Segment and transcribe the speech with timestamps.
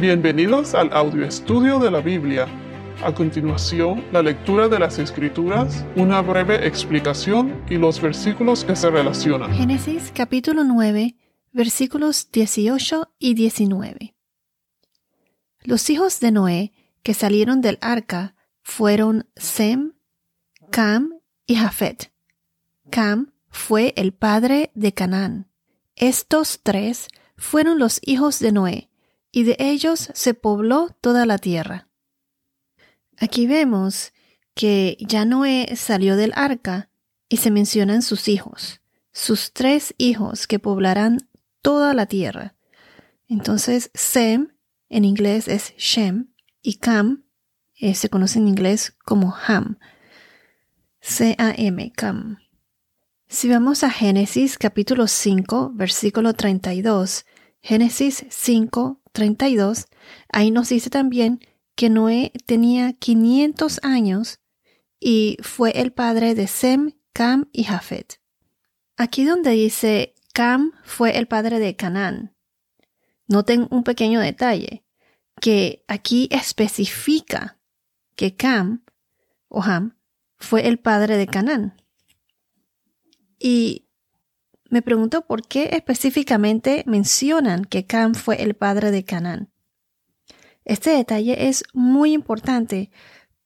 [0.00, 2.46] Bienvenidos al audio estudio de la Biblia.
[3.04, 8.88] A continuación, la lectura de las Escrituras, una breve explicación y los versículos que se
[8.88, 9.52] relacionan.
[9.52, 11.16] Génesis capítulo 9,
[11.52, 14.14] versículos 18 y 19.
[15.64, 16.72] Los hijos de Noé
[17.02, 19.92] que salieron del arca fueron Sem,
[20.70, 21.12] Cam
[21.46, 22.10] y Jafet.
[22.88, 25.50] Cam fue el padre de Canaán.
[25.94, 28.89] Estos tres fueron los hijos de Noé
[29.32, 31.88] y de ellos se pobló toda la tierra.
[33.18, 34.12] Aquí vemos
[34.54, 36.90] que ya Noé salió del arca
[37.28, 38.80] y se mencionan sus hijos,
[39.12, 41.28] sus tres hijos que poblarán
[41.62, 42.54] toda la tierra.
[43.28, 44.52] Entonces, Sem
[44.88, 47.24] en inglés es Shem y Cam
[47.76, 49.78] eh, se conoce en inglés como Ham.
[51.00, 52.38] C-A-M, Cam.
[53.26, 57.24] Si vamos a Génesis capítulo 5, versículo 32,
[57.62, 59.86] Génesis 5, 32,
[60.28, 61.40] ahí nos dice también
[61.74, 64.40] que Noé tenía 500 años
[64.98, 68.20] y fue el padre de Sem, Cam y Jafet.
[68.96, 72.34] Aquí donde dice Cam fue el padre de Canaán,
[73.26, 74.84] noten un pequeño detalle,
[75.40, 77.58] que aquí especifica
[78.14, 78.84] que Cam
[79.48, 79.96] o Ham
[80.36, 81.82] fue el padre de Canaán.
[83.38, 83.89] Y
[84.70, 89.50] me pregunto por qué específicamente mencionan que Cam fue el padre de Canaán.
[90.64, 92.90] Este detalle es muy importante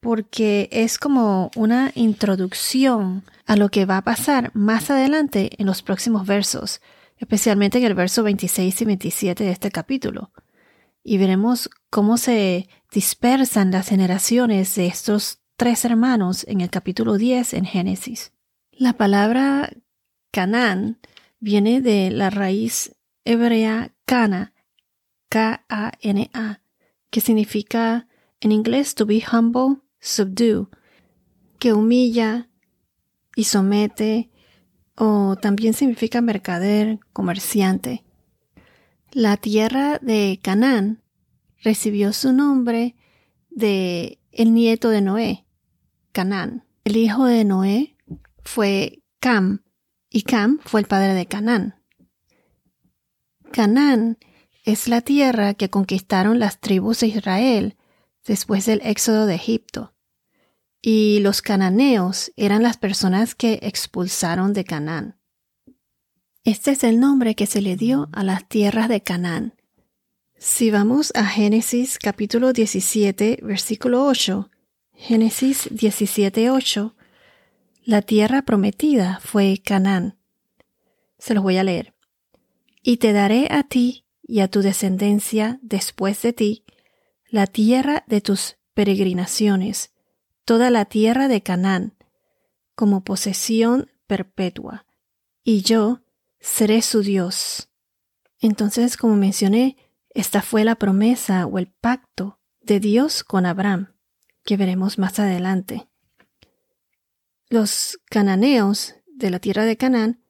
[0.00, 5.80] porque es como una introducción a lo que va a pasar más adelante en los
[5.80, 6.82] próximos versos,
[7.16, 10.30] especialmente en el verso 26 y 27 de este capítulo.
[11.02, 17.54] Y veremos cómo se dispersan las generaciones de estos tres hermanos en el capítulo 10
[17.54, 18.32] en Génesis.
[18.72, 19.70] La palabra
[20.30, 20.98] Canaán
[21.44, 24.54] viene de la raíz hebrea Cana,
[25.28, 26.62] K-A-N-A,
[27.10, 28.08] que significa
[28.40, 30.70] en inglés to be humble, subdue,
[31.58, 32.48] que humilla
[33.36, 34.30] y somete,
[34.96, 38.04] o también significa mercader, comerciante.
[39.12, 41.02] La tierra de Canaán
[41.62, 42.96] recibió su nombre
[43.50, 45.44] de el nieto de Noé,
[46.12, 46.64] Canaán.
[46.84, 47.96] El hijo de Noé
[48.42, 49.63] fue Cam,
[50.14, 51.74] y Cam fue el padre de Canaán.
[53.50, 54.16] Canaán
[54.62, 57.76] es la tierra que conquistaron las tribus de Israel
[58.24, 59.92] después del éxodo de Egipto.
[60.80, 65.18] Y los cananeos eran las personas que expulsaron de Canaán.
[66.44, 69.54] Este es el nombre que se le dio a las tierras de Canaán.
[70.38, 74.48] Si vamos a Génesis capítulo 17, versículo 8,
[74.92, 76.94] Génesis 17, 8,
[77.84, 80.18] la tierra prometida fue Canaán.
[81.18, 81.94] Se los voy a leer.
[82.82, 86.64] Y te daré a ti y a tu descendencia después de ti
[87.28, 89.92] la tierra de tus peregrinaciones,
[90.44, 91.94] toda la tierra de Canaán,
[92.74, 94.86] como posesión perpetua,
[95.42, 96.02] y yo
[96.40, 97.70] seré su Dios.
[98.40, 99.76] Entonces, como mencioné,
[100.10, 103.94] esta fue la promesa o el pacto de Dios con Abraham,
[104.44, 105.88] que veremos más adelante.
[107.50, 110.20] Los cananeos de la tierra de Canaán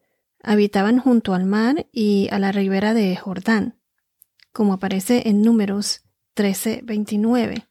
[0.42, 3.78] habitaban junto al mar y a la ribera de Jordán,
[4.52, 6.02] como aparece en Números
[6.34, 7.68] 13:29.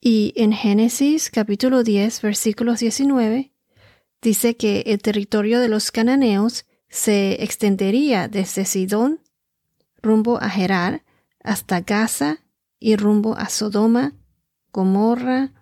[0.00, 3.52] Y en Génesis capítulo 10, versículos 19,
[4.20, 9.20] dice que el territorio de los cananeos se extendería desde Sidón
[10.02, 11.02] rumbo a Gerar
[11.42, 12.38] hasta Gaza
[12.78, 14.12] y rumbo a Sodoma,
[14.72, 15.52] Gomorra,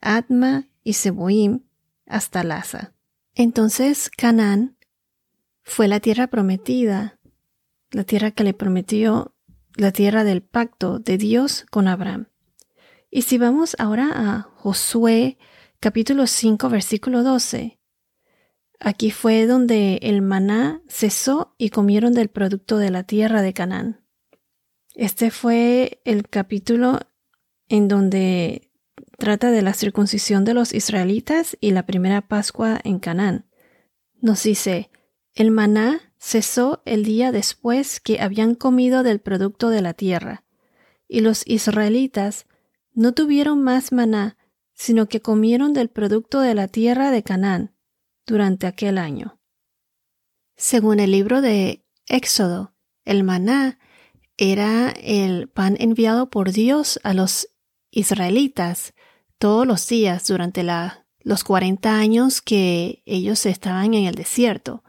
[0.00, 1.62] Adma y Seboim,
[2.06, 2.92] hasta Laza.
[3.34, 4.76] Entonces Canaán
[5.62, 7.18] fue la tierra prometida,
[7.90, 9.34] la tierra que le prometió,
[9.76, 12.28] la tierra del pacto de Dios con Abraham.
[13.10, 15.38] Y si vamos ahora a Josué
[15.80, 17.80] capítulo 5 versículo 12,
[18.80, 24.04] aquí fue donde el maná cesó y comieron del producto de la tierra de Canaán.
[24.94, 27.00] Este fue el capítulo
[27.68, 28.70] en donde
[29.24, 33.46] trata de la circuncisión de los israelitas y la primera Pascua en Canaán.
[34.20, 34.90] Nos dice,
[35.32, 40.44] el maná cesó el día después que habían comido del producto de la tierra,
[41.08, 42.44] y los israelitas
[42.92, 44.36] no tuvieron más maná,
[44.74, 47.74] sino que comieron del producto de la tierra de Canaán
[48.26, 49.40] durante aquel año.
[50.54, 52.74] Según el libro de Éxodo,
[53.06, 53.78] el maná
[54.36, 57.48] era el pan enviado por Dios a los
[57.90, 58.92] israelitas
[59.44, 60.64] todos los días durante
[61.22, 64.82] los 40 años que ellos estaban en el desierto.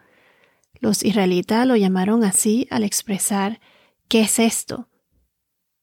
[0.79, 3.59] Los israelitas lo llamaron así al expresar
[4.07, 4.87] ¿qué es esto?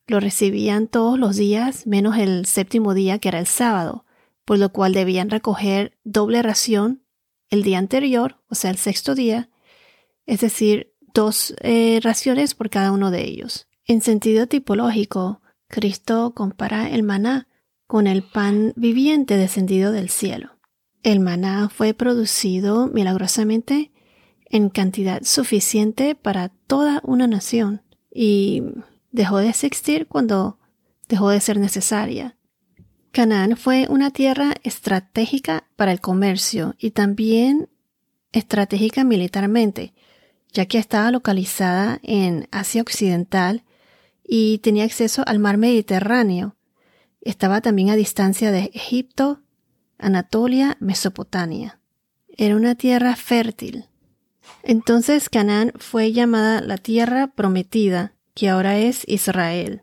[0.06, 4.06] lo recibían todos los días menos el séptimo día que era el sábado,
[4.46, 7.02] por lo cual debían recoger doble ración
[7.50, 9.50] el día anterior, o sea, el sexto día,
[10.24, 13.68] es decir, dos eh, raciones por cada uno de ellos.
[13.84, 17.48] En sentido tipológico, Cristo compara el maná
[17.92, 20.56] con el pan viviente descendido del cielo.
[21.02, 23.92] El maná fue producido milagrosamente
[24.46, 28.62] en cantidad suficiente para toda una nación y
[29.10, 30.58] dejó de existir cuando
[31.06, 32.34] dejó de ser necesaria.
[33.10, 37.68] Canaán fue una tierra estratégica para el comercio y también
[38.32, 39.92] estratégica militarmente,
[40.50, 43.64] ya que estaba localizada en Asia Occidental
[44.24, 46.56] y tenía acceso al mar Mediterráneo.
[47.22, 49.40] Estaba también a distancia de Egipto,
[49.96, 51.80] Anatolia, Mesopotamia.
[52.36, 53.88] Era una tierra fértil.
[54.64, 59.82] Entonces Canaán fue llamada la tierra prometida, que ahora es Israel.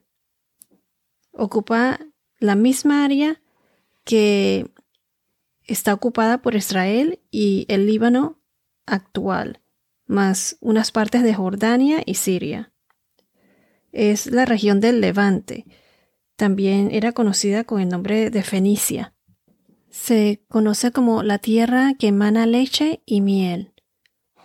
[1.31, 2.00] Ocupa
[2.39, 3.42] la misma área
[4.03, 4.69] que
[5.63, 8.42] está ocupada por Israel y el Líbano
[8.85, 9.62] actual,
[10.07, 12.74] más unas partes de Jordania y Siria.
[13.92, 15.65] Es la región del Levante.
[16.39, 19.13] También era conocida con el nombre de Fenicia.
[19.89, 23.74] Se conoce como la tierra que emana leche y miel.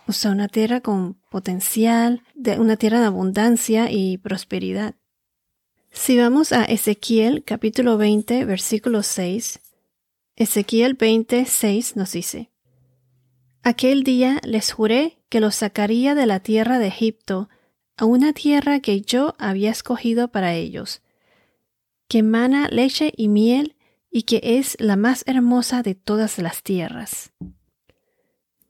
[0.05, 4.95] O sea, una tierra con potencial, de una tierra de abundancia y prosperidad.
[5.89, 9.61] Si vamos a Ezequiel capítulo 20, versículo 6,
[10.35, 12.51] Ezequiel 20, 6 nos dice,
[13.63, 17.47] Aquel día les juré que los sacaría de la tierra de Egipto
[17.95, 21.01] a una tierra que yo había escogido para ellos,
[22.07, 23.75] que emana leche y miel
[24.11, 27.31] y que es la más hermosa de todas las tierras.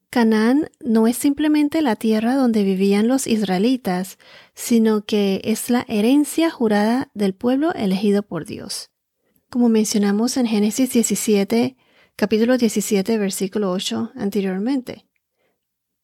[0.10, 4.18] Canaán no es simplemente la tierra donde vivían los israelitas,
[4.54, 8.92] sino que es la herencia jurada del pueblo elegido por Dios.
[9.50, 11.76] Como mencionamos en Génesis 17,
[12.16, 15.06] capítulo 17, versículo 8 anteriormente.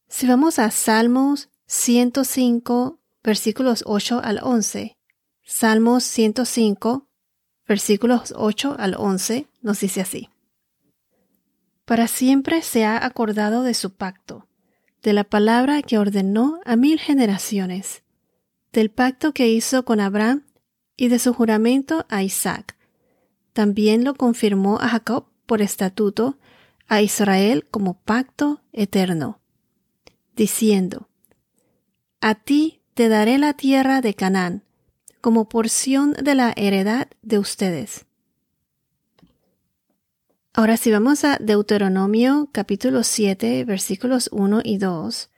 [0.08, 4.98] Si vamos a Salmos 105, versículos 8 al 11,
[5.42, 7.08] Salmos 105,
[7.72, 10.28] versículos 8 al 11, nos dice así
[11.84, 14.46] para siempre se ha acordado de su pacto,
[15.02, 18.02] de la palabra que ordenó a mil generaciones,
[18.72, 20.44] del pacto que hizo con Abraham
[20.96, 22.76] y de su juramento a Isaac.
[23.52, 26.38] También lo confirmó a Jacob por estatuto,
[26.88, 29.40] a Israel como pacto eterno,
[30.34, 31.08] diciendo,
[32.20, 34.62] A ti te daré la tierra de Canaán,
[35.22, 38.04] como porción de la heredad de ustedes.
[40.52, 45.30] Ahora si vamos a Deuteronomio capítulo 7 versículos 1 y 2,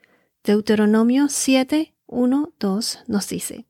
[0.42, 3.66] Deuteronomio 7, 1, 2 nos dice,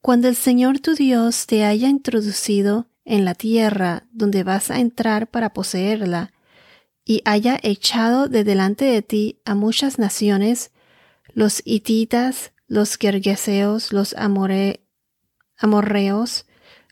[0.00, 5.28] Cuando el Señor tu Dios te haya introducido en la tierra donde vas a entrar
[5.30, 6.32] para poseerla,
[7.04, 10.70] y haya echado de delante de ti a muchas naciones,
[11.34, 14.14] los hititas, los gergeseos, los
[15.60, 16.46] amorreos,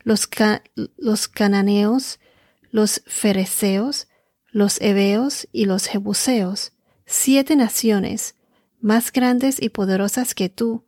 [0.05, 0.29] los,
[0.97, 2.20] los cananeos,
[2.70, 4.06] los fereceos,
[4.50, 6.73] los heveos y los jebuseos,
[7.06, 8.35] siete naciones,
[8.81, 10.85] más grandes y poderosas que tú.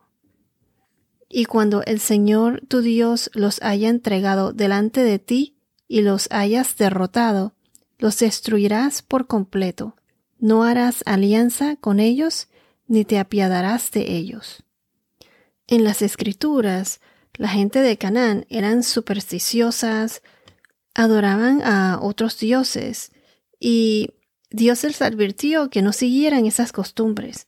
[1.28, 5.56] Y cuando el Señor tu Dios los haya entregado delante de ti
[5.88, 7.54] y los hayas derrotado,
[7.98, 9.96] los destruirás por completo.
[10.38, 12.48] No harás alianza con ellos,
[12.86, 14.64] ni te apiadarás de ellos.
[15.66, 17.00] En las escrituras,
[17.34, 20.22] la gente de Canaán eran supersticiosas,
[20.94, 23.12] adoraban a otros dioses
[23.58, 24.10] y
[24.50, 27.46] Dios les advirtió que no siguieran esas costumbres.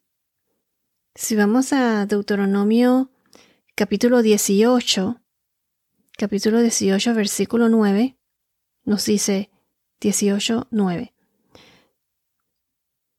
[1.14, 3.10] Si vamos a Deuteronomio
[3.74, 5.20] capítulo 18,
[6.16, 8.16] capítulo 18, versículo 9,
[8.84, 9.50] nos dice
[10.00, 11.12] 18, 9.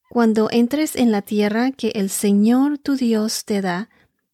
[0.10, 3.90] Cuando entres en la tierra que el Señor tu Dios te da,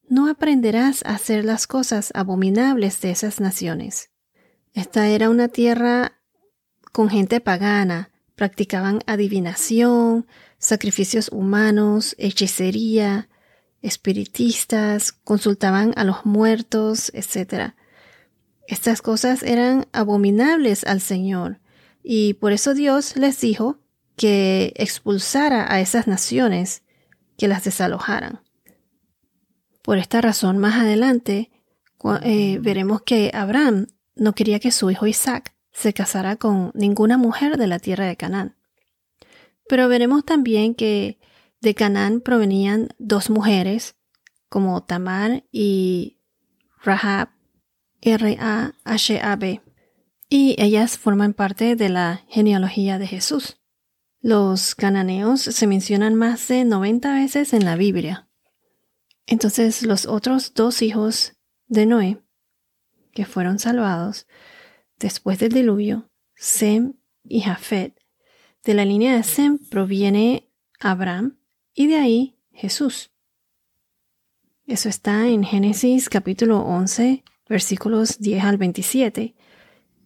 [0.09, 4.09] no aprenderás a hacer las cosas abominables de esas naciones.
[4.73, 6.19] Esta era una tierra
[6.91, 8.11] con gente pagana.
[8.35, 10.25] Practicaban adivinación,
[10.57, 13.29] sacrificios humanos, hechicería,
[13.81, 17.73] espiritistas, consultaban a los muertos, etc.
[18.67, 21.59] Estas cosas eran abominables al Señor,
[22.01, 23.79] y por eso Dios les dijo
[24.15, 26.83] que expulsara a esas naciones,
[27.37, 28.41] que las desalojaran.
[29.89, 31.49] Por esta razón, más adelante,
[32.21, 37.57] eh, veremos que Abraham no quería que su hijo Isaac se casara con ninguna mujer
[37.57, 38.55] de la tierra de Canaán.
[39.67, 41.17] Pero veremos también que
[41.59, 43.95] de Canaán provenían dos mujeres,
[44.47, 46.19] como Tamar y
[46.83, 47.29] Rahab,
[48.01, 49.61] R-A-H-A-B.
[50.29, 53.57] Y ellas forman parte de la genealogía de Jesús.
[54.21, 58.28] Los cananeos se mencionan más de 90 veces en la Biblia.
[59.29, 61.33] Entonces los otros dos hijos
[61.67, 62.17] de Noé,
[63.11, 64.25] que fueron salvados
[64.97, 67.93] después del diluvio, Sem y Jafet,
[68.63, 71.37] de la línea de Sem proviene Abraham
[71.75, 73.11] y de ahí Jesús.
[74.65, 79.35] Eso está en Génesis capítulo 11, versículos 10 al 27.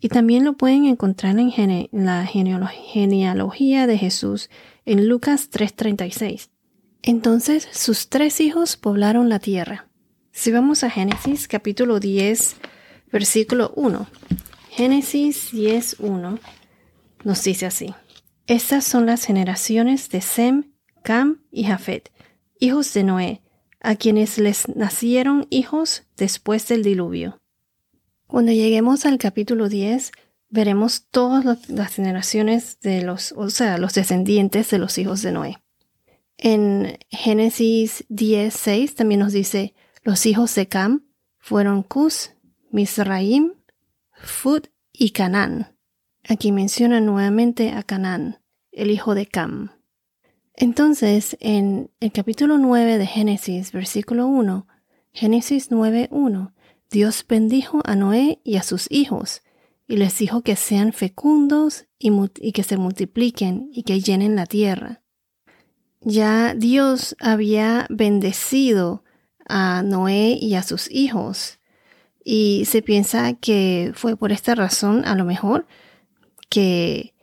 [0.01, 4.50] Y también lo pueden encontrar en, la genealogía de Jesús
[4.84, 6.52] en Lucas 3:36.
[7.05, 9.88] Entonces sus tres hijos poblaron la tierra.
[10.31, 12.55] Si vamos a Génesis capítulo 10,
[13.12, 14.07] versículo 1.
[14.69, 16.39] Génesis 10, 1
[17.25, 17.93] nos dice así.
[18.48, 20.72] Estas son las generaciones de Sem,
[21.03, 22.10] Cam y Jafet,
[22.60, 23.41] hijos de Noé,
[23.81, 27.38] a quienes les nacieron hijos después del diluvio.
[28.27, 30.13] Cuando lleguemos al capítulo 10,
[30.50, 35.62] veremos todas las generaciones de los, o sea, los descendientes de los hijos de Noé.
[36.38, 39.74] En Génesis 10, 6 también nos dice,
[40.04, 41.06] los hijos de Cam
[41.38, 42.32] fueron Cus,
[42.72, 43.54] Misraim,
[44.13, 45.78] Fud y Canaán.
[46.28, 48.40] Aquí menciona nuevamente a Canaán,
[48.72, 49.72] el hijo de Cam.
[50.56, 54.68] Entonces, en el capítulo 9 de Génesis, versículo 1,
[55.12, 56.54] Génesis 9.1,
[56.90, 59.42] Dios bendijo a Noé y a sus hijos,
[59.88, 65.02] y les dijo que sean fecundos y que se multipliquen y que llenen la tierra.
[66.05, 69.03] Ya Dios había bendecido
[69.48, 71.60] a Noé y a sus hijos,
[72.25, 75.65] y se piensa que fue por esta razón, a lo mejor,
[76.50, 77.13] que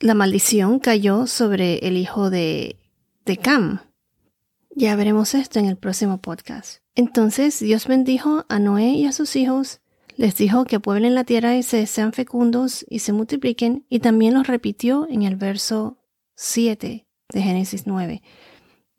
[0.00, 2.76] la maldición cayó sobre el hijo de,
[3.24, 3.80] de Cam.
[4.70, 6.78] Ya veremos esto en el próximo podcast.
[6.96, 9.80] Entonces Dios bendijo a Noé y a sus hijos,
[10.16, 14.34] les dijo que pueblen la tierra y se sean fecundos y se multipliquen, y también
[14.34, 15.98] los repitió en el verso
[16.34, 18.22] 7 de Génesis 9,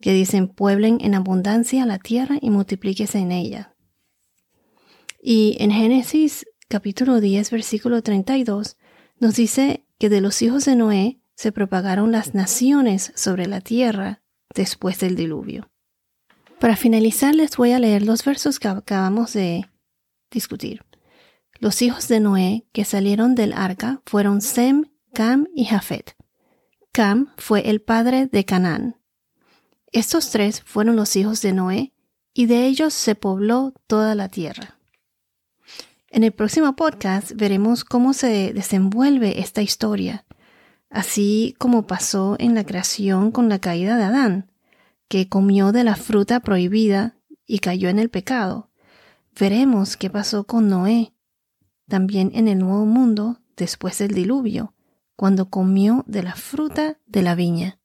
[0.00, 3.74] que dicen, pueblen en abundancia la tierra y multiplíquese en ella.
[5.20, 8.76] Y en Génesis capítulo 10, versículo 32,
[9.18, 14.22] nos dice que de los hijos de Noé se propagaron las naciones sobre la tierra
[14.54, 15.70] después del diluvio.
[16.60, 19.66] Para finalizar les voy a leer los versos que acabamos de
[20.30, 20.84] discutir.
[21.58, 26.16] Los hijos de Noé que salieron del arca fueron Sem, Cam y Jafet.
[26.96, 28.96] Cam fue el padre de Canaán.
[29.92, 31.92] Estos tres fueron los hijos de Noé,
[32.32, 34.78] y de ellos se pobló toda la tierra.
[36.08, 40.24] En el próximo podcast veremos cómo se desenvuelve esta historia,
[40.88, 44.50] así como pasó en la creación con la caída de Adán,
[45.06, 48.70] que comió de la fruta prohibida y cayó en el pecado.
[49.38, 51.12] Veremos qué pasó con Noé,
[51.88, 54.72] también en el nuevo mundo después del diluvio,
[55.16, 57.80] cuando comió de la fruta de la viña.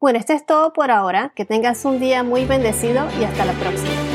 [0.00, 1.32] Bueno, esto es todo por ahora.
[1.34, 4.13] Que tengas un día muy bendecido y hasta la próxima.